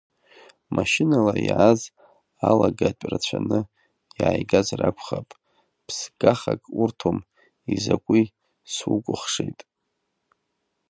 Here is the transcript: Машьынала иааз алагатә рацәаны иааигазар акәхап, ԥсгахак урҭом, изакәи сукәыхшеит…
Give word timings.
Машьынала 0.75 1.33
иааз 1.47 1.81
алагатә 2.49 3.05
рацәаны 3.11 3.59
иааигазар 4.19 4.81
акәхап, 4.89 5.29
ԥсгахак 5.85 6.61
урҭом, 6.81 7.17
изакәи 7.73 8.23
сукәыхшеит… 8.73 9.59